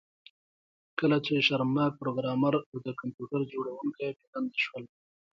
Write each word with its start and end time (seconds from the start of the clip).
کله 0.99 1.17
چې 1.25 1.45
شرمناک 1.47 1.91
پروګرامر 2.01 2.53
او 2.71 2.77
د 2.85 2.89
کمپیوټر 2.99 3.41
جوړونکی 3.53 4.05
بې 4.17 4.25
دندې 4.33 4.59
شول 4.65 4.83